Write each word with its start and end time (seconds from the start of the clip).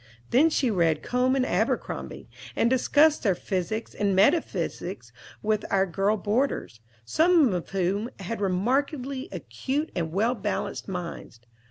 Then 0.31 0.49
she 0.49 0.71
read 0.71 1.03
Combe 1.03 1.35
and 1.35 1.45
Abercrombie, 1.45 2.27
and 2.55 2.71
discussed 2.71 3.21
their 3.21 3.35
physics 3.35 3.93
and 3.93 4.15
metaphysics 4.15 5.11
with 5.43 5.63
our 5.69 5.85
girl 5.85 6.17
boarders, 6.17 6.79
some 7.05 7.53
of 7.53 7.69
whom 7.69 8.09
had 8.19 8.41
remarkably 8.41 9.29
acute 9.31 9.91
and 9.95 10.11
well 10.11 10.33
balanced 10.33 10.87
minds. 10.87 11.39